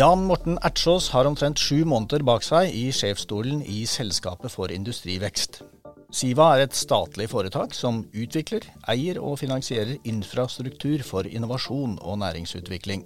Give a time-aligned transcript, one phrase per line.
[0.00, 5.58] Jan Morten Ertsås har omtrent sju måneder bak seg i sjefsstolen i Selskapet for industrivekst.
[6.14, 13.04] Siva er et statlig foretak som utvikler, eier og finansierer infrastruktur for innovasjon og næringsutvikling.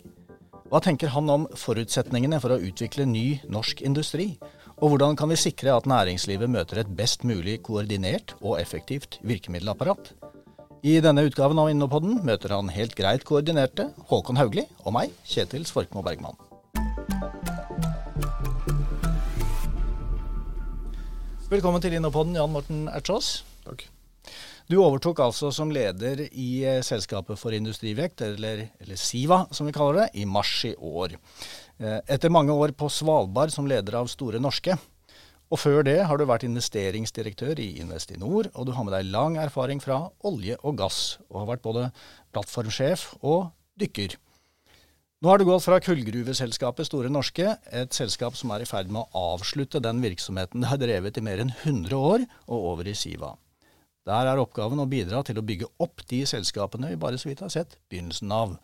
[0.73, 4.31] Hva tenker han om forutsetningene for å utvikle ny norsk industri?
[4.81, 10.15] Og hvordan kan vi sikre at næringslivet møter et best mulig koordinert og effektivt virkemiddelapparat?
[10.81, 15.69] I denne utgaven av Innopodden møter han helt greit koordinerte Håkon Haugli og meg, Kjetil
[15.69, 16.41] Svorkmo Bergman.
[21.53, 23.43] Velkommen til Innopodden, Jan Morten Ertsås.
[24.65, 29.75] Du overtok altså som leder i eh, Selskapet for industrivekt, eller, eller, SIVA som vi
[29.77, 31.19] kaller det, i mars i år.
[31.77, 34.79] Eh, etter mange år på Svalbard som leder av Store Norske.
[35.53, 39.37] Og før det har du vært investeringsdirektør i Investinor, og du har med deg lang
[39.43, 41.91] erfaring fra olje og gass, og har vært både
[42.33, 44.17] plattformsjef og dykker.
[45.21, 49.05] Nå har du gått fra kullgruveselskapet Store Norske, et selskap som er i ferd med
[49.05, 52.97] å avslutte den virksomheten det har drevet i mer enn 100 år, og over i
[52.97, 53.37] Siva.
[54.05, 57.41] Der er oppgaven å bidra til å bygge opp de selskapene vi bare så vidt
[57.45, 58.59] har sett begynnelsen av.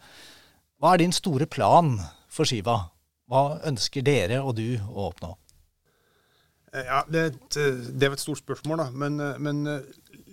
[0.81, 1.95] Hva er din store plan
[2.29, 2.91] for Siva?
[3.31, 5.35] Hva ønsker dere og du å oppnå?
[6.73, 7.61] Eh, ja, Det et,
[7.97, 8.91] det er et stort spørsmål, da.
[8.91, 9.81] Men, eh, men, eh,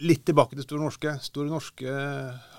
[0.01, 1.17] litt tilbake til Store Norske.
[1.23, 1.93] Store Norske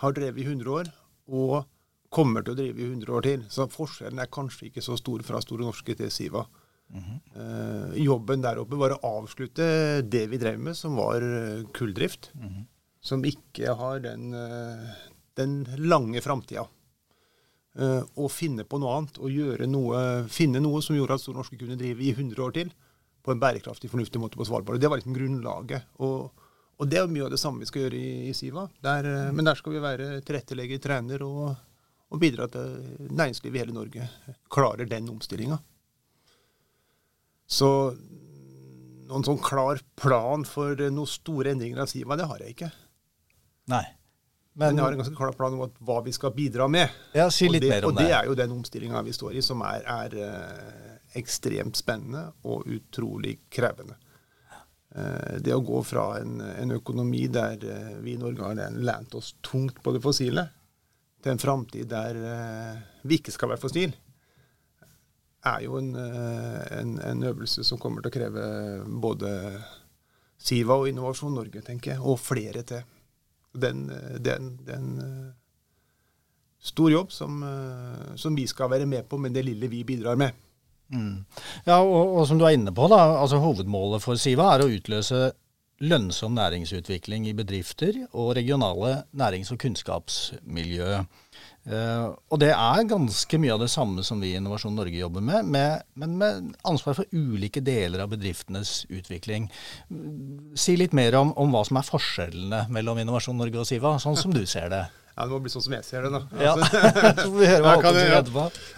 [0.00, 0.92] har drevet i 100 år.
[1.28, 1.66] og
[2.08, 3.42] kommer til å drive i 100 år til.
[3.52, 6.46] Så forskjellen er kanskje ikke så stor fra Store Norske til Siva.
[6.88, 7.96] Mm -hmm.
[8.00, 12.30] jobben der oppe var å avslutte det vi drev med, som var uh, kulldrift.
[12.34, 12.64] Mm -hmm.
[13.00, 14.88] Som ikke har den, uh,
[15.34, 16.66] den lange framtida.
[18.16, 19.30] og finne på noe annet og
[19.68, 22.72] noe, finne noe som gjorde at Store Norske kunne drive i 100 år til
[23.22, 24.80] på en bærekraftig, fornuftig måte på Svalbard.
[24.80, 25.82] Det var liksom grunnlaget.
[25.98, 26.30] Og,
[26.78, 28.68] og det er mye av det samme vi skal gjøre i, i Siva.
[28.82, 31.54] Der, men der skal vi være tilrettelegger, trener og
[32.08, 34.06] og bidra til næringslivet i hele Norge
[34.52, 35.58] klarer den omstillinga.
[37.48, 37.68] Så
[39.08, 42.68] noen sånn klar plan for noen store endringer av Siva, det har jeg ikke.
[43.72, 43.86] Nei.
[44.58, 46.90] Men, Men jeg har en ganske klar plan om hva vi skal bidra med.
[47.14, 48.02] Ja, si litt det, mer om det.
[48.02, 52.24] Og det er jo den omstillinga vi står i, som er, er uh, ekstremt spennende
[52.50, 53.94] og utrolig krevende.
[54.96, 57.62] Uh, det å gå fra en, en økonomi der
[58.02, 60.48] vi i Norge har lent oss tungt på det fossile,
[61.22, 62.18] til en framtid der
[63.06, 63.94] vi ikke skal være fossil,
[65.46, 68.46] er jo en, uh, en, en, øvelse som kommer til å kreve
[69.02, 69.32] både
[70.38, 72.82] Siva og Innovasjon Norge, tenker jeg, og flere til.
[73.58, 73.86] Den,
[74.22, 75.30] den, den uh,
[76.62, 77.40] stor jobb som,
[78.18, 80.36] som, vi skal være med på, med det lille vi bidrar med.
[80.92, 81.24] Mm.
[81.66, 84.70] Ja, og, og, som du er inne på, da, altså Hovedmålet for Siva er å
[84.72, 85.28] utløse
[85.78, 91.02] lønnsom næringsutvikling i bedrifter og regionale nærings- og kunnskapsmiljø.
[91.68, 95.24] Uh, og det er ganske mye av det samme som vi i Innovasjon Norge jobber
[95.24, 99.50] med, med, men med ansvar for ulike deler av bedriftenes utvikling.
[100.56, 104.16] Si litt mer om, om hva som er forskjellene mellom Innovasjon Norge og Siva, sånn
[104.16, 104.86] som du ser det.
[105.18, 106.20] Ja, Det må bli sånn som jeg ser det, da.
[106.38, 106.52] Ja,
[107.24, 108.28] Så vi hva Håkon sier.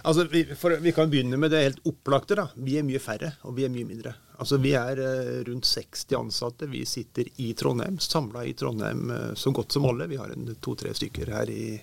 [0.01, 2.33] Altså, vi, for, vi, kan begynne med det helt opplagte.
[2.39, 2.47] da.
[2.57, 4.15] Vi er mye færre, og vi er mye mindre.
[4.41, 6.69] Altså, Vi er uh, rundt 60 ansatte.
[6.71, 10.09] Vi sitter i Trondheim, samla i Trondheim uh, så godt som alle.
[10.09, 10.33] Vi har
[10.65, 11.75] to-tre stykker her i,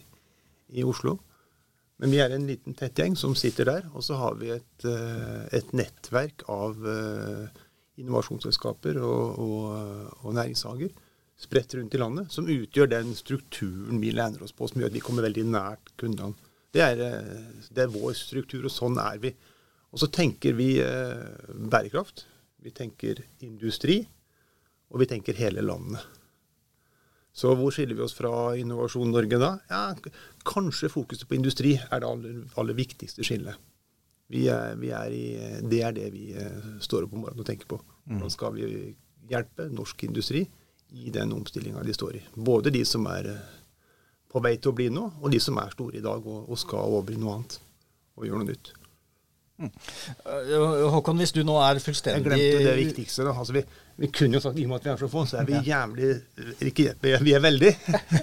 [0.69, 1.19] i, Oslo.
[1.99, 3.89] Men vi er en liten tett gjeng som sitter der.
[3.95, 6.79] Og så har vi et, uh, et nettverk av
[7.99, 10.93] innovasjonsselskaper og, og, og næringshager
[11.39, 14.97] spredt rundt i landet, som utgjør den strukturen vi lener oss på, som gjør at
[14.97, 16.34] vi kommer veldig nært kundene.
[16.75, 17.03] Det er,
[17.73, 19.33] det er vår struktur, og sånn er vi.
[19.95, 22.27] Og så tenker vi eh, bærekraft.
[22.61, 24.03] Vi tenker industri,
[24.93, 26.03] og vi tenker hele landet.
[27.39, 29.53] Så hvor skiller vi oss fra Innovasjon Norge da?
[29.71, 29.83] Ja,
[30.48, 33.59] Kanskje fokuset på industri er det aller, aller viktigste skillet.
[34.28, 35.27] Vi er, vi er i,
[35.68, 37.78] det er det vi eh, står opp om morgenen og tenker på.
[38.09, 38.34] Hvordan mm.
[38.34, 38.66] skal vi
[39.28, 40.42] hjelpe norsk industri
[40.97, 42.24] i den omstillinga de står i?
[42.36, 43.54] Både de som er eh,
[44.28, 46.60] på vei til å bli noe, og de som er store i dag og, og
[46.60, 47.56] skal over i noe annet
[48.18, 48.72] og gjøre noe nytt.
[49.59, 49.71] Mm.
[50.95, 53.25] Håkon, hvis du nå er fullstendig Jeg glemte det viktigste.
[53.33, 53.63] Altså, vi,
[53.99, 55.63] vi, kunne jo sagt i og med at vi er så få, så er vi
[55.66, 56.10] jævlig
[56.71, 57.72] ikke, Vi er veldig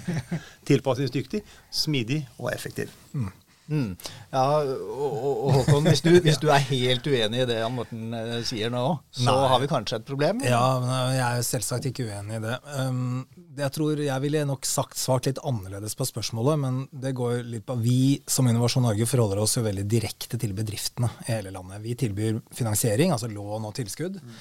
[0.70, 1.42] tilpasningsdyktig,
[1.72, 2.94] smidig og effektiv.
[3.12, 3.34] Mm.
[3.66, 3.96] Mm.
[4.30, 5.14] Ja, og,
[5.48, 8.70] og Håkon, hvis du, hvis du, er helt uenig i det Jan Morten eh, sier
[8.74, 8.84] nå,
[9.16, 9.48] så Nei.
[9.52, 10.44] har vi kanskje et problem?
[10.46, 12.60] Ja, men jeg er selvsagt ikke uenig i det.
[12.78, 13.26] Um,
[13.58, 17.66] jeg tror jeg ville nok sagt svart litt annerledes på spørsmålet, men det går litt
[17.66, 21.82] på Vi som Innovasjon Norge forholder oss jo veldig direkte til bedriftene i hele landet.
[21.84, 24.36] Vi tilbyr finansiering, altså lån og tilskudd, mm.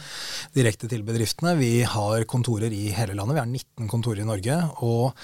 [0.57, 1.57] direkte til bedriftene.
[1.61, 3.39] Vi har kontorer i hele landet.
[3.39, 4.61] Vi har 19 kontorer i Norge.
[4.85, 5.15] og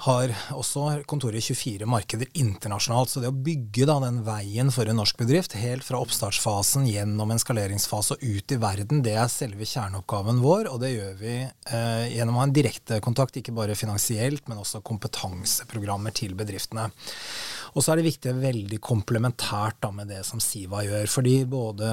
[0.00, 3.12] har også kontorer i 24 markeder internasjonalt.
[3.12, 7.34] Så det å bygge da, den veien for en norsk bedrift, helt fra oppstartsfasen gjennom
[7.34, 10.70] en skaleringsfase og ut i verden, det er selve kjerneoppgaven vår.
[10.72, 14.62] Og det gjør vi eh, gjennom å ha en direkte kontakt, ikke bare finansielt, men
[14.62, 16.88] også kompetanseprogrammer til bedriftene.
[17.74, 21.06] Og så er det viktig, veldig komplementært da, med det som Siva gjør.
[21.10, 21.90] Fordi både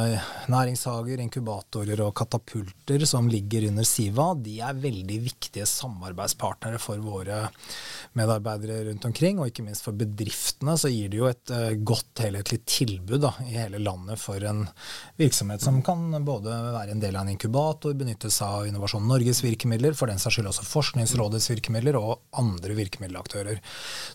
[0.49, 7.43] næringshager, inkubatorer og katapulter som ligger under Siva, de er veldig viktige samarbeidspartnere for våre
[8.17, 9.41] medarbeidere rundt omkring.
[9.41, 13.33] Og ikke minst for bedriftene så gir det jo et uh, godt helhetlig tilbud da,
[13.45, 14.65] i hele landet for en
[15.19, 19.43] virksomhet som kan både være en del av en inkubator, benytte seg av Innovasjon Norges
[19.45, 23.61] virkemidler, for den saks skyld også Forskningsrådets virkemidler og andre virkemiddelaktører.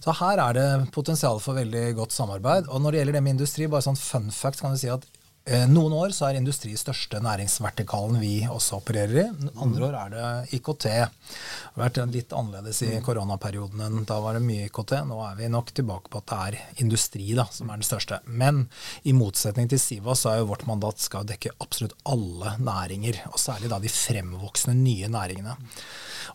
[0.03, 2.71] Så her er det potensial for for veldig godt samarbeid.
[2.71, 5.05] Og når det gjelder det med industri, bare sånn fun fact kan vi si at
[5.45, 9.51] eh, noen år så er industri største næringsvertikalen vi også opererer i.
[9.63, 10.87] Andre år er det IKT.
[10.89, 14.05] Det har vært litt annerledes i koronaperioden.
[14.09, 14.97] Da var det mye IKT.
[15.11, 18.23] Nå er vi nok tilbake på at det er industri da, som er den største.
[18.27, 18.65] Men
[19.05, 23.27] i motsetning til Siva så er jo vårt mandat skal dekke absolutt alle næringer.
[23.33, 25.59] Og særlig da de fremvoksende nye næringene.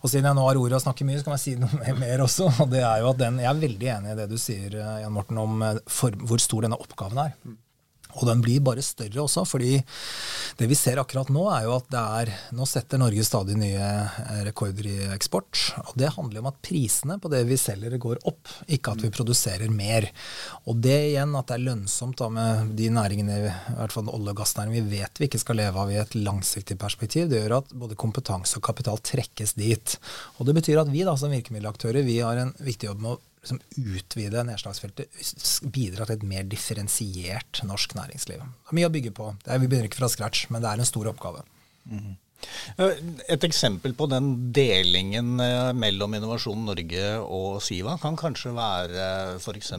[0.02, 2.24] Og siden jeg nå har ordet og snakker mye, så kan jeg si noe mer
[2.24, 2.50] også.
[2.64, 5.00] og det er jo at den, Jeg er veldig enig i det du sier, eh,
[5.04, 7.34] Jan Morten, om eh, for, hvor stor denne oppgaven er.
[8.18, 9.76] Og den blir bare større også, fordi
[10.58, 13.78] det vi ser akkurat nå, er jo at det er Nå setter Norge stadig nye
[13.78, 15.60] eh, rekorder i eksport.
[15.84, 19.12] Og det handler om at prisene på det vi selger, går opp, ikke at vi
[19.14, 20.08] produserer mer.
[20.68, 24.34] Og det igjen, at det er lønnsomt da med de næringene, i hvert fall olje-
[24.34, 27.58] og gassnæringen, vi vet vi ikke skal leve av i et langsiktig perspektiv, det gjør
[27.60, 29.96] at både kompetanse og kapital trekkes dit.
[30.38, 33.20] Og det betyr at vi da som virkemiddelaktører vi har en viktig jobb med å
[33.42, 33.60] liksom
[33.96, 35.18] utvide nedslagsfeltet,
[35.74, 38.40] bidra til et mer differensiert norsk næringsliv.
[38.42, 39.32] Det er mye å bygge på.
[39.46, 41.44] Er, vi begynner ikke fra scratch, men det er en stor oppgave.
[41.88, 42.16] Mm.
[42.78, 49.08] Et eksempel på den delingen eh, mellom Innovasjon Norge og Siva kan kanskje være
[49.40, 49.72] f.eks.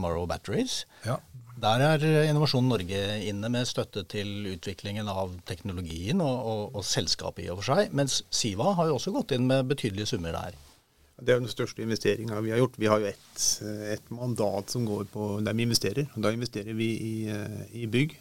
[0.00, 0.82] Morrow Batteries.
[1.06, 1.20] Ja.
[1.62, 7.46] Der er Innovasjon Norge inne med støtte til utviklingen av teknologien og, og, og selskapet
[7.46, 10.58] i og for seg, mens Siva har jo også gått inn med betydelige summer der.
[11.22, 12.78] Det er jo den største investeringa vi har gjort.
[12.82, 13.42] Vi har jo et,
[13.94, 16.08] et, mandat som går på der vi investerer.
[16.16, 18.16] Da investerer vi i, eh, i bygg,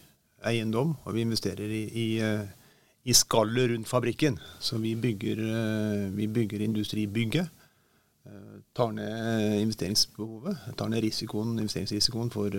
[0.45, 2.45] eiendom, og vi investerer i, i, eh,
[3.09, 4.37] i skallet rundt fabrikken.
[4.59, 7.49] Så vi bygger, eh, vi bygger industribygget.
[8.77, 12.53] Tar ned investeringsbehovet, tar ned risikoen, investeringsrisikoen for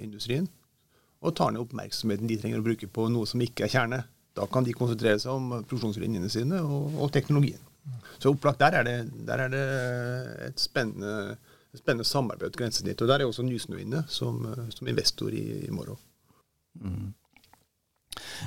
[0.00, 0.48] industrien.
[1.20, 4.00] Og tar ned oppmerksomheten de trenger å bruke på noe som ikke er kjerne.
[4.34, 7.60] Da kan de konsentrere seg om produksjonslinjene sine og, og teknologien.
[8.18, 9.64] Så opplagt der er det, der er det
[10.48, 11.36] et spennende,
[11.76, 13.02] spennende samarbeid til dit.
[13.02, 16.00] Og der er også Nysnø inne som, som investor i, i morgen.
[16.80, 17.12] Mm.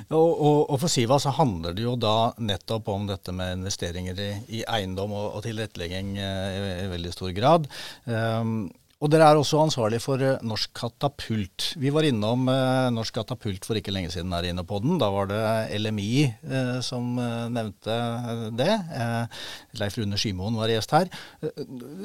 [0.08, 4.20] Og, og, og, For Siva så handler det jo da nettopp om dette med investeringer
[4.24, 4.28] i,
[4.60, 7.68] i eiendom og, og tilrettelegging eh, i, i, veldig stor grad.
[8.08, 11.68] Um, og dere er også ansvarlig for eh, Norsk Katapult.
[11.78, 14.96] Vi var innom eh, Norsk Katapult for ikke lenge siden her inne på den.
[14.98, 15.38] Da var det
[15.78, 17.98] LMI eh, som eh, nevnte
[18.58, 18.72] det.
[18.98, 19.46] Eh,
[19.78, 21.12] Leif Rune Skymoen var gjest her.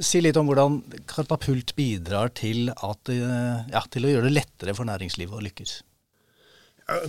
[0.06, 4.86] si litt om hvordan Katapult bidrar til, at, ja, til å gjøre det lettere for
[4.86, 5.75] næringslivet å lykkes.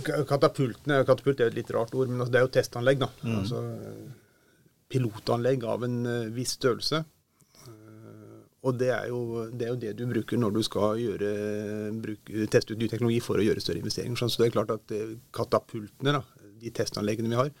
[0.01, 3.05] Katapultene, katapult er et litt rart ord, men altså, det er jo testanlegg.
[3.05, 3.11] da.
[3.21, 3.37] Mm.
[3.37, 3.61] Altså,
[4.89, 5.99] pilotanlegg av en
[6.33, 7.05] viss størrelse
[8.65, 11.33] og det er, jo, det er, jo, det du bruker når du skal gjøre,
[12.01, 14.17] bruke, teste ut ny teknologi for å gjøre større investeringer.
[14.17, 17.51] Så det er klart at eh, katapultene, da, de testanleggene vi har,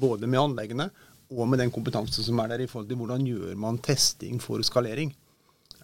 [0.00, 0.88] både med anleggene
[1.34, 4.62] og med den kompetansen som er der i forhold til hvordan gjør man testing for
[4.64, 5.12] skalering,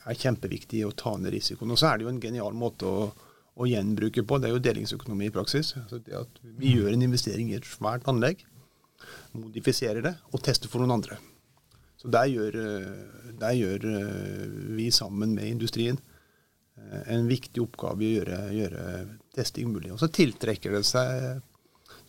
[0.08, 1.74] er kjempeviktig å ta ned risikoen.
[1.74, 3.10] Og så er det jo en genial måte å,
[3.54, 4.38] å gjenbruke på.
[4.40, 5.74] Det er jo delingsøkonomi i praksis.
[5.82, 8.46] Altså det at vi gjør en investering i et svært anlegg,
[9.36, 11.20] modifiserer det og tester for noen andre.
[12.02, 15.98] Så der gjør, eh, der gjør, eh, vi sammen med industrien
[16.76, 18.86] eh, en viktig oppgave i å gjøre, gjøre
[19.36, 19.92] testing mulig.
[19.94, 21.42] Og så tiltrekker det seg,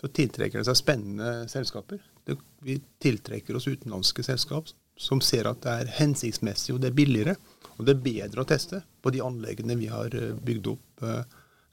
[0.02, 2.02] tiltrekker det seg spennende selskaper.
[2.26, 6.98] Det, vi tiltrekker oss utenlandske selskap som ser at det er hensiktsmessig og det er
[6.98, 7.38] billigere.
[7.78, 10.14] Og det er bedre å teste på de anleggene vi har
[10.46, 11.06] bygd opp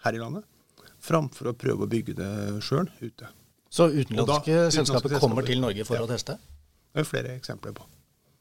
[0.01, 0.47] her i landet,
[1.05, 2.31] framfor å prøve å bygge det
[2.65, 3.29] sjøl ute.
[3.71, 6.09] Så utenlandske selskaper kommer til Norge for ja.
[6.09, 6.39] å teste?
[6.91, 7.85] Det er flere eksempler på.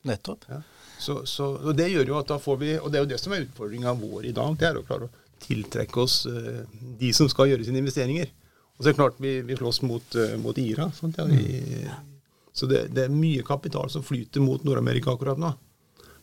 [0.08, 0.46] Nettopp.
[0.50, 0.62] Ja.
[1.00, 3.20] Så, så, og det gjør jo at da får vi, og det er jo det
[3.22, 6.66] som er utfordringa vår i dag, det er å klare å tiltrekke oss uh,
[7.00, 8.28] de som skal gjøre sine investeringer.
[8.76, 10.90] Og så er det klart vi, vi slåss mot, uh, mot IRA.
[10.92, 11.48] Ja, vi,
[12.52, 15.54] så det, det, er mye kapital som flyter mot Nord-Amerika akkurat nå.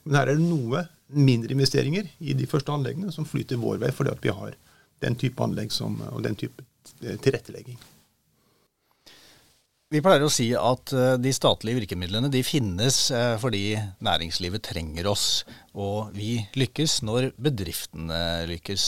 [0.05, 0.85] Men her er det noe
[1.17, 4.57] mindre investeringer i de første anleggene som flyter vår vei fordi at vi har
[5.05, 6.65] den type anlegg som, og den type
[7.01, 7.81] tilrettelegging.
[9.95, 15.07] Vi pleier å si at eh, de statlige virkemidlene de finnes eh, fordi næringslivet trenger
[15.07, 15.45] oss.
[15.79, 18.19] Og vi lykkes når bedriftene
[18.51, 18.87] lykkes.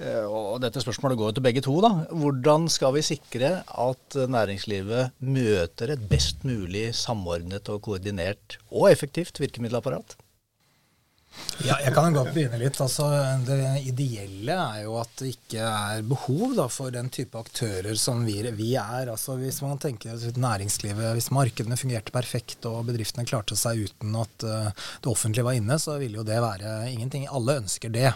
[0.00, 1.74] Eh, og dette spørsmålet går til begge to.
[1.84, 1.90] da.
[2.08, 9.42] Hvordan skal vi sikre at næringslivet møter et best mulig samordnet og koordinert og effektivt
[9.44, 10.16] virkemiddelapparat?
[11.66, 12.76] Ja, jeg kan godt begynne litt.
[12.78, 13.08] Altså,
[13.42, 13.58] det
[13.90, 18.36] ideelle er jo at det ikke er behov da, for den type aktører som vi,
[18.54, 19.10] vi er.
[19.10, 24.46] Altså, hvis man tenker næringslivet, hvis markedene fungerte perfekt og bedriftene klarte seg uten at
[24.46, 24.70] uh,
[25.02, 27.26] det offentlige var inne, så ville jo det være ingenting.
[27.26, 28.12] Alle ønsker det.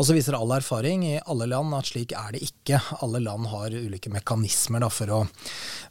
[0.00, 2.78] Og så viser all erfaring i alle land at slik er det ikke.
[3.04, 5.18] Alle land har ulike mekanismer da, for å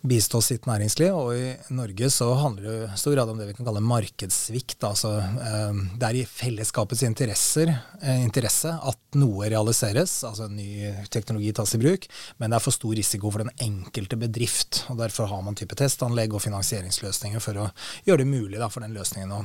[0.02, 1.14] bistå sitt næringsliv.
[1.14, 4.82] Og i Norge så handler det i stor grad om det vi kan kalle markedssvikt.
[4.90, 5.14] Altså,
[5.94, 11.80] det er i fellesskapets eh, interesse at noe realiseres, altså en ny teknologi tas i
[11.82, 12.06] bruk,
[12.38, 14.84] men det er for stor risiko for den enkelte bedrift.
[14.90, 17.68] og Derfor har man type testanlegg og finansieringsløsninger for å
[18.06, 19.42] gjøre det mulig da, for den løsningen å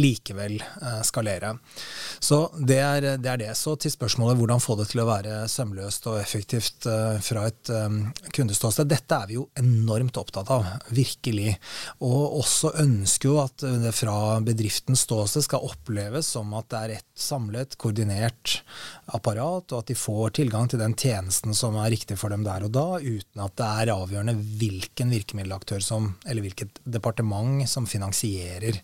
[0.00, 1.54] likevel eh, skalere.
[2.22, 5.42] Så det er, det er, det Så til spørsmålet hvordan få det til å være
[5.50, 8.00] sømløst og effektivt eh, fra et um,
[8.32, 8.88] kundeståsted.
[8.88, 11.56] Dette er vi jo enormt opptatt av, virkelig.
[12.04, 16.96] Og også ønsker jo at det fra bedriftens ståsted skal oppleves som at det er
[16.98, 18.58] et samlet, koordinert
[19.06, 22.64] apparat, og at de får tilgang til den tjenesten som er riktig for dem der
[22.66, 28.80] og da, uten at det er avgjørende hvilken virkemiddelaktør som, eller hvilket departement som finansierer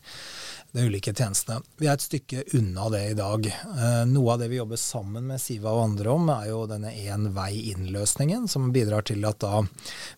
[0.72, 1.60] de ulike tjenestene.
[1.80, 3.46] Vi er et stykke unna det i dag.
[3.46, 6.92] Eh, noe av det vi jobber sammen med Siva og andre om, er jo denne
[6.94, 9.64] én vei inn-løsningen, som bidrar til at da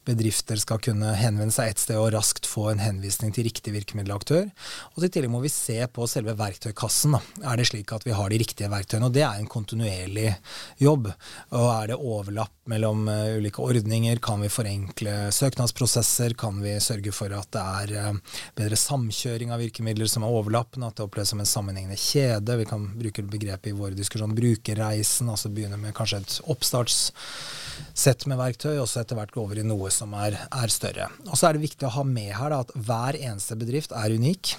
[0.08, 4.50] bedrifter skal kunne henvende seg et sted og raskt få en henvisning til riktig virkemiddelaktør.
[4.92, 7.16] Og I tillegg må vi se på selve verktøykassen.
[7.42, 9.08] Er det slik at vi har de riktige verktøyene?
[9.08, 10.34] Og Det er en kontinuerlig
[10.82, 11.08] jobb.
[11.52, 14.20] Og Er det overlapp mellom uh, ulike ordninger?
[14.22, 16.36] Kan vi forenkle søknadsprosesser?
[16.38, 20.41] Kan vi sørge for at det er uh, bedre samkjøring av virkemidler som er over
[20.42, 22.58] overlappende, at det oppleves som en sammenhengende kjede.
[22.60, 28.40] Vi kan bruke begrepet i vår diskusjon brukerreisen, altså begynne med kanskje et oppstartssett med
[28.42, 31.08] verktøy, og så etter hvert gå over i noe som er, er større.
[31.28, 34.18] Og så er det viktig å ha med her da, at hver eneste bedrift er
[34.18, 34.56] unik.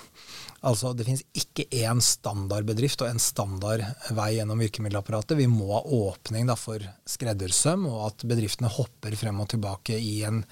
[0.64, 3.84] Altså, Det finnes ikke én standardbedrift og en standard
[4.16, 5.36] vei gjennom virkemiddelapparatet.
[5.38, 6.80] Vi må ha åpning da, for
[7.10, 10.44] skreddersøm, og at bedriftene hopper frem og tilbake i en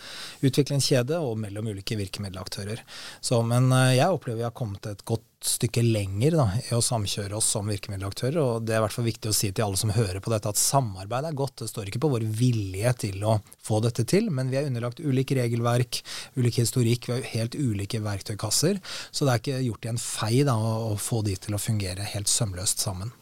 [0.43, 2.83] utviklingskjede og mellom ulike virkemiddelaktører.
[3.23, 6.81] Så, men eh, jeg opplever vi har kommet et godt stykke lenger da, i å
[6.85, 8.37] samkjøre oss som virkemiddelaktører.
[8.41, 10.51] og Det er i hvert fall viktig å si til alle som hører på dette,
[10.51, 11.63] at samarbeid er godt.
[11.63, 15.01] Det står ikke på vår vilje til å få dette til, men vi er underlagt
[15.01, 16.01] ulik regelverk,
[16.37, 18.81] ulik historikk, vi har helt ulike verktøykasser.
[19.09, 22.07] Så det er ikke gjort i en fei da, å få de til å fungere
[22.13, 23.13] helt sømløst sammen.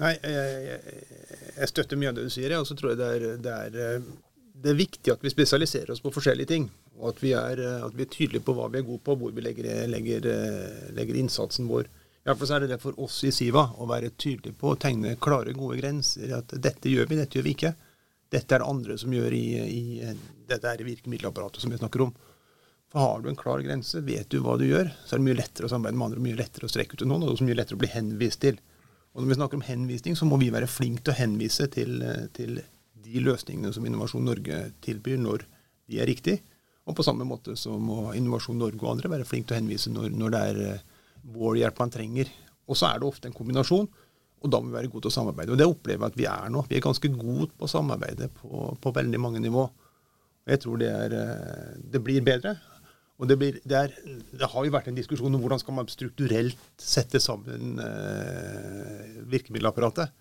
[0.00, 0.78] Nei, jeg,
[1.52, 4.00] jeg, støtter mye av det du sier, og så tror jeg det er, det er
[4.62, 6.68] det er viktig at vi spesialiserer oss på forskjellige ting.
[6.96, 9.16] Og at vi er, eh, at vi er tydelige på hva vi er gode på,
[9.20, 11.90] hvor vi legger, legger, eh, legger innsatsen vår.
[12.26, 15.54] Iallfall er det det for oss i Siva å være tydelige på å tegne klare,
[15.54, 16.32] gode grenser.
[16.38, 17.74] At dette gjør vi, dette gjør vi ikke.
[18.32, 20.14] Dette er det andre som gjør i, i
[20.48, 22.16] dette er virkemiddelapparatet som vi snakker om.
[22.90, 25.38] For har du en klar grense, vet du hva du gjør, så er det mye
[25.38, 27.48] lettere å samarbeide med andre, mye lettere å strekke ut til noen, og det er
[27.50, 28.58] mye lettere å bli henvist til.
[29.14, 32.02] Og når vi snakker om henvisning, så må vi være flinke til å henvise til,
[32.36, 32.58] til
[33.06, 35.46] de løsningene som Innovasjon Norge tilbyr, når
[35.90, 36.42] de er riktige.
[36.86, 39.92] Og på samme måte så må Innovasjon Norge og andre være flinke til å henvise
[39.92, 40.84] når, når det er uh,
[41.36, 42.30] vår hjelp man trenger.
[42.66, 43.88] Og så er det ofte en kombinasjon,
[44.36, 45.54] og da må vi være gode til å samarbeide.
[45.54, 46.62] Og det opplever jeg at vi er nå.
[46.70, 49.66] Vi er ganske gode på å samarbeide på, på veldig mange nivå.
[49.66, 52.54] Og jeg tror det, er, uh, det blir bedre.
[53.16, 53.94] Og det, blir, det, er,
[54.36, 60.12] det, har jo vært en diskusjon om hvordan skal man strukturelt sette sammen eh, virkemiddelapparatet.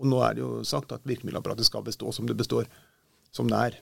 [0.00, 2.70] Og nå er det jo sagt at virkemiddelapparatet skal bestå som det består,
[3.36, 3.76] som det er.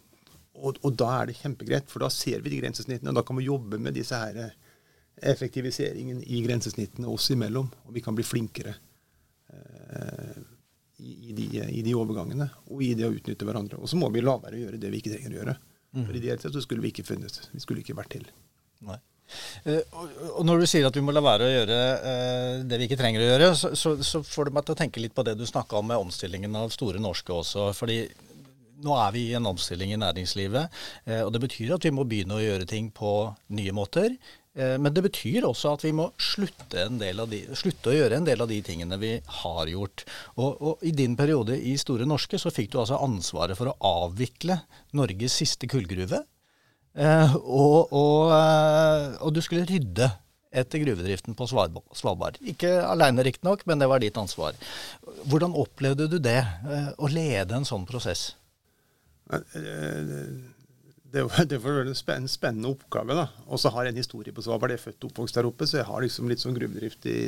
[0.61, 3.13] Og, og, da er det kjempegreit, for da ser vi de grensesnittene.
[3.13, 4.55] og Da kan vi jobbe med disse her eh,
[5.33, 7.71] effektiviseringen i grensesnittene oss imellom.
[7.87, 8.75] Og vi kan bli flinkere
[9.53, 10.41] eh,
[11.01, 13.81] i, i, de, i, de, overgangene og i det å utnytte hverandre.
[13.81, 15.57] Og så må vi la være å gjøre det vi ikke trenger å gjøre.
[15.91, 16.03] Mm.
[16.07, 17.41] For ideelt sett så skulle vi ikke funnet.
[17.55, 18.29] Vi skulle ikke vært til.
[18.87, 19.01] Nei.
[19.63, 19.79] Uh,
[20.35, 22.99] og Når du sier at vi må la være å gjøre uh, det vi ikke
[22.99, 25.37] trenger å gjøre, så, så, så, får det meg til å tenke litt på det
[25.39, 27.69] du snakka om med omstillingen av Store Norske også.
[27.77, 28.03] fordi
[28.85, 32.07] nå er vi i en omstilling i næringslivet, uh, og det betyr at vi må
[32.09, 33.15] begynne å gjøre ting på
[33.57, 34.17] nye måter.
[34.59, 38.43] Eh, men det betyr også at vi må slutte, de, slutte, å gjøre en del
[38.43, 40.05] av de tingene vi har gjort.
[40.37, 43.77] Og, og, I din periode i Store Norske så fikk du altså ansvaret for å
[44.07, 44.61] avvikle
[44.99, 46.25] Norges siste kullgruve.
[46.99, 50.11] Eh, og, og, eh, og, du skulle rydde
[50.51, 52.41] etter gruvedriften på Svalbard.
[52.43, 54.59] Ikke aleine riktignok, men det var ditt ansvar.
[55.31, 56.41] Hvordan opplevde du det,
[56.99, 58.33] å lede en sånn prosess?
[61.11, 63.15] Det, er var en spennende oppgave.
[63.19, 63.27] da.
[63.47, 64.75] Og så har jeg en historie på Svalbard.
[64.75, 67.19] Jeg er født og oppvokst der oppe, så jeg har liksom litt sånn gruvedrift i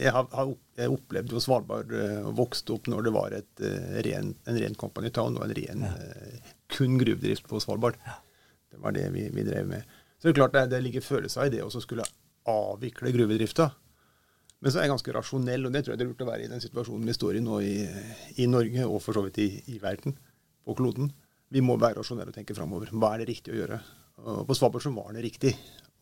[0.00, 0.28] Jeg har,
[0.76, 3.64] jeg opplevde jo Svalbard eh, og vokste opp når det var et,
[4.06, 5.96] ren, en ren company town og en ren ja.
[6.76, 7.98] kun gruvedrift på Svalbard.
[8.06, 8.20] Ja.
[8.76, 9.98] Det var det vi, vi, drev med.
[10.18, 12.04] Så det er klart det, det ligger følelser i det å skulle
[12.46, 13.70] avvikle gruvedrifta.
[14.60, 16.46] Men så er jeg ganske rasjonell, og det tror jeg det er lurt å være
[16.46, 17.74] i den situasjonen vi står i nå i,
[18.40, 20.16] i Norge, og for så vidt i, i verden,
[20.66, 21.12] på kloden
[21.54, 22.90] vi må være rasjonelle og tenke framover.
[22.92, 23.80] Hva er det riktig å gjøre?
[24.26, 25.52] Og på Svalbard så var det riktig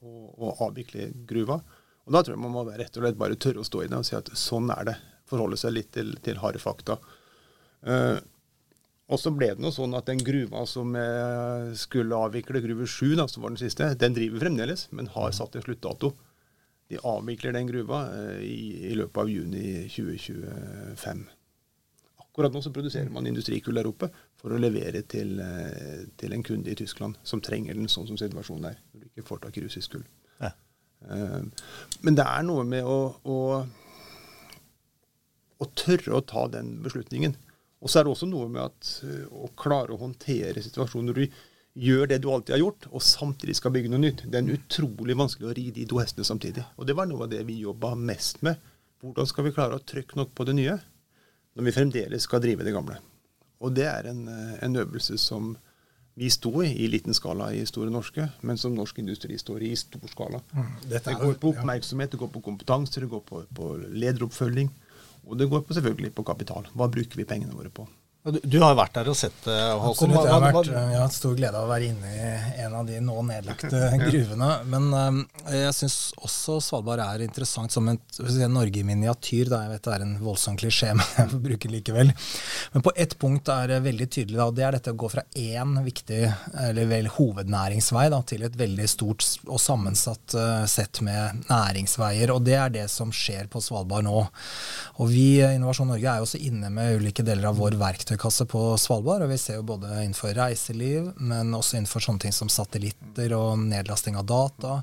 [0.00, 1.58] å, å, avvikle gruva.
[2.04, 3.98] Og Da tror jeg man må rett og slett bare tørre å stå i det
[3.98, 4.94] og si at sånn er det.
[5.28, 6.98] Forholde seg litt til, til harde fakta.
[7.84, 8.16] Uh,
[9.12, 10.94] og så ble det noe sånn at den gruva som
[11.76, 15.58] skulle avvikle, gruve 7, da, som var den siste, den driver fremdeles, men har satt
[15.58, 16.14] en sluttdato.
[16.88, 21.26] De avvikler den gruva uh, i, i løpet av juni 2025.
[22.34, 24.08] Akkurat nå så produserer man industrikull der oppe
[24.40, 28.18] for å levere til, eh, til, en kunde i Tyskland som trenger den sånn som
[28.18, 28.80] situasjonen er.
[28.90, 30.02] Når du ikke får tak i russisk kull.
[30.40, 30.50] Ja.
[31.06, 31.46] Uh,
[32.02, 33.38] men det er noe med å, å,
[35.62, 37.36] å, tørre å ta den beslutningen.
[37.78, 41.20] Og så er det også noe med at, uh, å klare å håndtere situasjonen når
[41.20, 41.38] du
[41.86, 44.24] gjør det du alltid har gjort, og samtidig skal bygge noe nytt.
[44.26, 46.66] Det er utrolig vanskelig å ri de to hestene samtidig.
[46.80, 48.58] Og det var noe av det vi jobba mest med.
[49.04, 50.80] Hvordan skal vi klare å trykke nok på det nye?
[51.54, 52.98] Når vi fremdeles skal drive det gamle.
[53.64, 55.54] Og det er en, eh, en øvelse som
[56.14, 59.72] vi sto i i liten skala i Store Norske, men som norsk industri står i
[59.72, 60.40] i stor skala.
[60.52, 64.70] Mm, det går på oppmerksomhet, det går på kompetanse, det går på, på lederoppfølging.
[65.26, 66.66] Og det går på selvfølgelig på kapital.
[66.74, 67.88] Hva bruker vi pengene våre på?
[68.24, 69.90] Du, du, har vært der og sett det, Håkon.
[70.08, 70.14] Absolutt.
[70.24, 72.28] Jeg har, vært, jeg har hatt stor glede av å være inne i
[72.64, 74.46] en av de nå nedlagte gruvene.
[74.72, 75.18] Men um,
[75.52, 79.50] jeg syns også Svalbard er interessant som et Norge i miniatyr.
[79.52, 79.58] Da.
[79.66, 82.14] Jeg vet det er en voldsom klisjé, men jeg får bruke det likevel.
[82.72, 85.12] Men på ett punkt er det veldig tydelig, da, og det er dette å gå
[85.12, 86.22] fra én viktig,
[86.64, 92.32] eller vel hovednæringsvei da, til et veldig stort og sammensatt uh, sett med næringsveier.
[92.32, 94.24] Og det er det som skjer på Svalbard nå.
[94.96, 98.13] Og vi i Innovasjon Norge er jo også inne med ulike deler av vår verktøy
[98.14, 99.22] verktøykasse på Svalbard.
[99.22, 103.58] Og vi ser jo både innenfor reiseliv, men også innenfor sånne ting som satellitter og
[103.58, 104.82] nedlasting av data.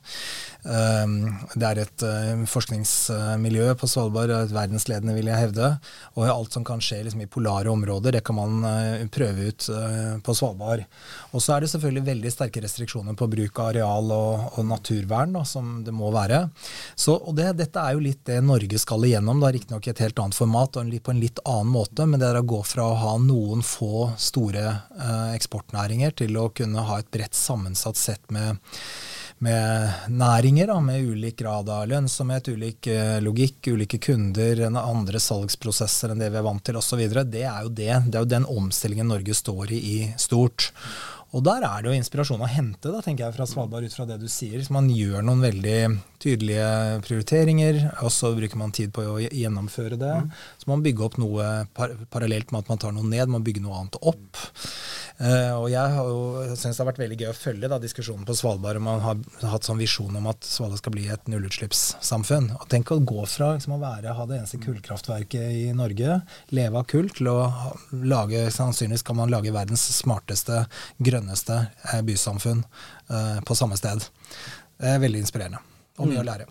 [0.64, 5.78] Um, det er et uh, forskningsmiljø på Svalbard, et verdensledende, vil jeg hevde.
[6.16, 9.70] Og alt som kan skje liksom, i polare områder, det kan man uh, prøve ut
[9.72, 10.86] uh, på Svalbard.
[11.32, 15.36] Og så er det selvfølgelig veldig sterke restriksjoner på bruk av areal og, og naturvern,
[15.38, 16.46] da, som det må være.
[16.96, 20.20] Så, og det, dette er jo litt det Norge skal igjennom, riktignok i et helt
[20.22, 22.06] annet format og på en litt annen måte.
[22.08, 26.50] Men det er å gå fra å ha noen få store eh, eksportnæringer til å
[26.56, 28.60] kunne ha et bredt sammensatt sett med,
[29.44, 36.14] med næringer da, med ulik grad av lønnsomhet, ulik eh, logikk, ulike kunder, andre salgsprosesser
[36.14, 37.02] enn det vi er vant til osv.
[37.08, 40.72] Det, er det, det er jo den omstillingen Norge står i i stort.
[41.32, 44.04] Og der er det jo inspirasjon å hente, da, tenker jeg, fra Svalbard ut fra
[44.10, 44.60] det du sier.
[44.66, 45.78] Så man gjør noen veldig
[46.22, 46.68] tydelige
[47.06, 50.12] prioriteringer, og så bruker man tid på å gjennomføre det.
[50.26, 50.34] Mm.
[50.60, 53.64] Så man bygger opp noe par parallelt med at man tar noe ned, man bygger
[53.64, 54.44] noe annet opp.
[55.22, 56.22] Uh, og jeg har jo
[56.58, 58.80] syns det har vært veldig gøy å følge da, diskusjonen på Svalbard.
[58.80, 59.20] og Man har
[59.52, 62.48] hatt sånn visjon om at Svalbard skal bli et nullutslippssamfunn.
[62.58, 66.18] Og Tenk å gå fra liksom, å være, ha det eneste kullkraftverket i Norge,
[66.50, 67.38] leve av kull, til å
[68.02, 70.64] lage Sannsynligvis kan man lage verdens smarteste,
[70.98, 72.66] grønneste uh, bysamfunn
[73.14, 74.08] uh, på samme sted.
[74.82, 75.62] Det er veldig inspirerende.
[76.00, 76.24] Og mye mm.
[76.24, 76.50] å lære.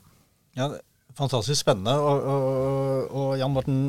[0.61, 0.71] Ja,
[1.19, 1.97] Fantastisk spennende.
[1.99, 3.81] Og, og, og Jan Morten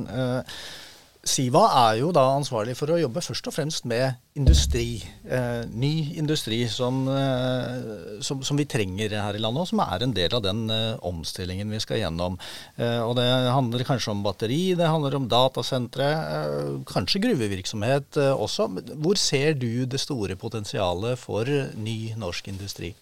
[1.22, 5.04] Siva er jo da ansvarlig for å jobbe først og fremst med industri.
[5.22, 10.02] Eh, ny industri som, eh, som, som, vi trenger her i landet, og som er
[10.02, 12.40] en del av den eh, omstillingen vi skal gjennom.
[12.74, 18.34] Eh, og Det handler kanskje om batteri, det handler om datasentre, eh, kanskje gruvevirksomhet eh,
[18.34, 18.72] også.
[18.98, 21.46] Hvor ser du det store potensialet for
[21.78, 22.96] ny norsk industri?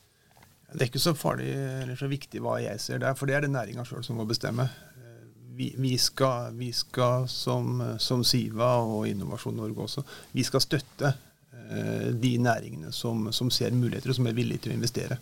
[0.73, 3.47] Det er ikke så farlig eller så viktig hva jeg ser der, for det er
[3.47, 4.67] det næringa sjøl som må bestemme
[5.59, 11.09] vi, vi, skal, vi skal som, som, Siva og Innovasjon Norge også, vi skal støtte
[11.11, 15.17] eh, de næringene som, som, ser muligheter, og som er villige til å investere.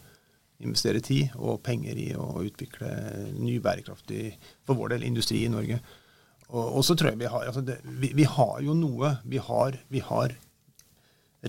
[0.61, 2.91] Investere tid og penger i å utvikle
[3.33, 5.81] ny bærekraftig, for vår del, industri i Norge.
[6.51, 9.15] Og, og så tror jeg vi har altså det, vi, vi, har jo noe.
[9.25, 10.37] Vi har, vi har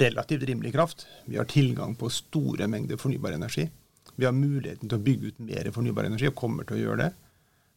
[0.00, 1.04] relativt rimelig kraft.
[1.28, 3.68] Vi har tilgang på store mengder fornybar energi.
[4.16, 7.02] Vi har muligheten til å bygge ut mer fornybar energi, og kommer til å gjøre
[7.04, 7.14] det.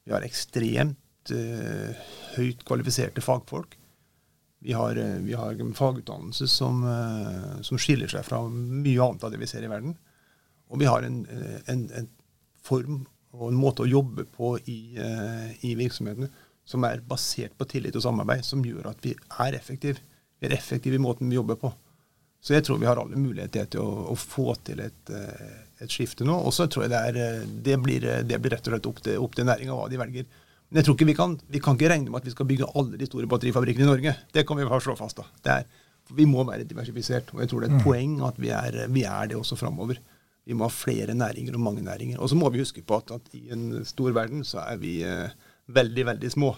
[0.05, 3.77] Vi har ekstremt uh, høyt kvalifiserte fagfolk.
[4.61, 9.25] Vi har, uh, vi har en fagutdannelse som, uh, som, skiller seg fra mye annet
[9.27, 9.95] av det vi ser i verden.
[10.71, 11.23] Og vi har en,
[11.69, 12.07] en, en
[12.63, 13.03] form
[13.35, 14.95] og en måte å jobbe på i,
[15.67, 16.27] i virksomhetene
[16.67, 19.99] som er basert på tillit og samarbeid, som gjør at vi er effektive.
[20.39, 21.71] Vi er effektive i måten vi jobber på.
[22.41, 25.91] Så jeg tror vi har alle muligheter til å, å få til et, eh, et,
[25.93, 26.33] skifte nå.
[26.41, 28.87] Og så tror jeg det, er, eh, det, blir, eh, det blir rett og slett
[28.89, 30.25] opp til, opp til næringa hva de velger.
[30.71, 32.71] Men jeg tror ikke vi kan, vi kan ikke regne med at vi skal bygge
[32.79, 34.15] alle de store batterifabrikkene i Norge.
[34.33, 35.21] Det kan vi bare slå fast.
[35.21, 35.27] da.
[35.45, 35.85] Det er,
[36.17, 37.29] vi må være diversifisert.
[37.35, 37.85] Og jeg tror det er et mm.
[37.85, 40.01] poeng at vi er, vi er det også framover.
[40.49, 42.17] Vi må ha flere næringer og mange næringer.
[42.17, 44.97] Og så må vi huske på at, at, i en stor verden så er vi
[45.05, 45.29] eh,
[45.69, 46.55] veldig, veldig små.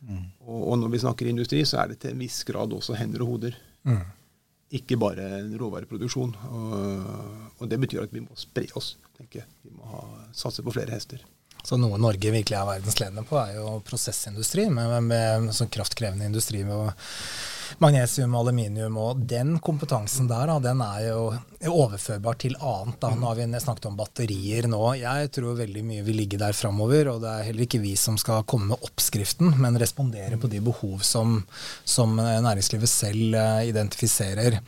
[0.00, 0.30] Mm.
[0.46, 3.26] Og, og, når vi snakker industri, så er det til en viss grad også hender
[3.26, 3.60] og hoder.
[3.84, 4.06] Mm
[4.74, 6.34] ikke bare en råvareproduksjon.
[6.52, 6.78] Og,
[7.56, 8.96] og, det betyr at vi må spre oss.
[9.16, 9.50] tenker jeg.
[9.64, 10.04] Vi må ha,
[10.36, 11.24] satse på flere hester.
[11.64, 16.28] Så noe Norge virkelig er verdensledende på, er jo prosessindustri, med, med, med sånn kraftkrevende
[16.28, 16.62] industri.
[16.64, 16.92] med
[17.82, 18.96] magnesium og aluminium.
[19.00, 21.22] Og den kompetansen der, da, den er jo
[21.66, 22.98] overførbar til annet.
[23.02, 23.12] Da.
[23.18, 24.82] Nå har vi snakket om batterier nå.
[24.98, 27.12] Jeg tror veldig mye vil ligge der framover.
[27.14, 30.62] Og det er heller ikke vi som skal komme med oppskriften, men respondere på de
[30.64, 31.40] behov som,
[31.84, 34.58] som næringslivet selv uh, identifiserer.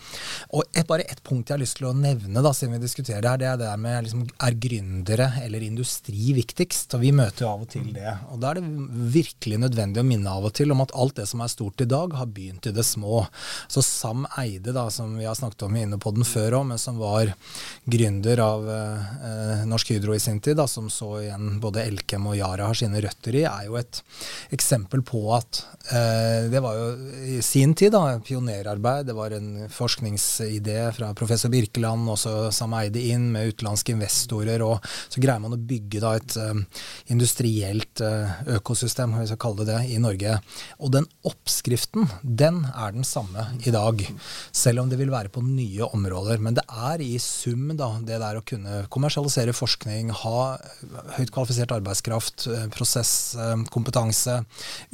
[0.54, 3.22] Og et, bare ett punkt jeg har lyst til å nevne, da, siden vi diskuterer
[3.22, 6.96] det her, det er det med liksom, er gründere eller industri viktigst?
[6.96, 8.16] Og vi møter jo av og til det.
[8.34, 11.28] Og da er det virkelig nødvendig å minne av og til om at alt det
[11.30, 13.24] som er stort i dag, har begynt i det små.
[13.68, 16.81] Så Sam Eide, da, som vi har snakket om inne på den før òg, men
[16.81, 17.33] som var
[17.90, 22.37] gründer av eh, Norsk Hydro i sin tid, da, som så igjen både Elkem og
[22.38, 24.03] Yara har sine røtter i, er jo et
[24.55, 25.62] eksempel på at
[25.94, 26.90] eh, det var jo
[27.38, 29.09] i sin tid da, pionerarbeid.
[29.09, 34.62] Det var en forskningsidé fra professor Birkeland, og så Sam Eide inn med utenlandske investorer.
[34.66, 36.64] og Så greier man å bygge da et eh,
[37.11, 40.37] industrielt uh, økosystem, hvis jeg kaller det det, i Norge.
[40.81, 44.02] Og den oppskriften, den er den samme i dag.
[44.56, 46.40] Selv om det vil være på nye områder.
[46.42, 50.40] Men det er i sum da, det der å kunne kommersialisere forskning, ha
[51.16, 54.40] høyt kvalifisert arbeidskraft, eh, prosesskompetanse,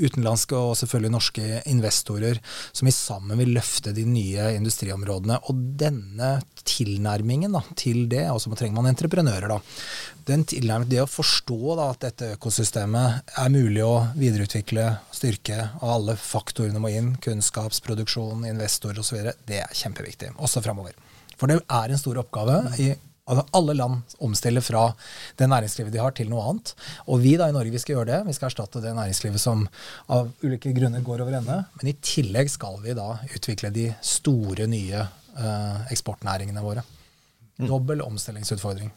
[0.00, 5.40] utenlandske og selvfølgelig norske investorer, som i sammen vil løfte de nye industriområdene.
[5.50, 9.60] Og denne tilnærmingen da, til det, og så trenger man entreprenører, da.
[10.26, 15.92] Den tilnærmingen, det å forstå da, at dette økosystemet er mulig å videreutvikle, styrke, og
[15.92, 20.98] alle faktorene må inn, kunnskapsproduksjon, investorer osv., det er kjempeviktig, også framover.
[21.38, 22.58] For det er en stor oppgave.
[22.82, 22.90] i
[23.26, 24.88] Alle land omstiller fra
[25.38, 26.74] det næringslivet de har, til noe annet.
[27.06, 28.20] Og vi da i Norge vi skal gjøre det.
[28.26, 29.66] Vi skal erstatte det næringslivet som
[30.10, 31.62] av ulike grunner går over ende.
[31.78, 36.86] Men i tillegg skal vi da utvikle de store, nye eh, eksportnæringene våre.
[37.58, 37.68] Mm.
[37.68, 38.94] Dobbel omstillingsutfordring.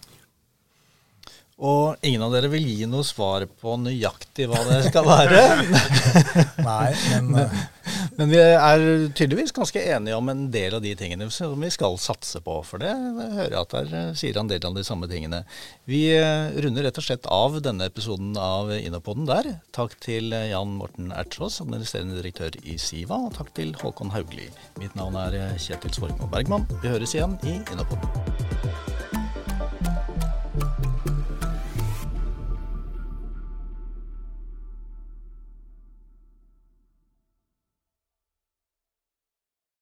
[1.59, 5.41] Og ingen av dere vil gi noe svar på nøyaktig hva det skal være.
[6.69, 7.57] Nei, men, men,
[8.15, 11.99] men, vi er tydeligvis ganske enige om en del av de tingene som vi skal
[11.99, 12.61] satse på.
[12.63, 15.41] For det, jeg hører jeg at der sier en del av de samme tingene.
[15.89, 19.57] Vi eh, runder rett og slett av denne episoden av Innopoden der.
[19.75, 23.19] Takk til Jan Morten Ertsås, administrerende direktør i Siva.
[23.27, 24.47] Og takk til Håkon Haugli.
[24.79, 26.69] Mitt navn er Kjetil Svorkmo Bergman.
[26.79, 28.68] Vi høres igjen i Innopoden.